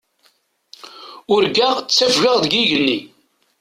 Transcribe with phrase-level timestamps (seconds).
[1.33, 2.99] Urgaɣ ttafgeɣ deg yigenni.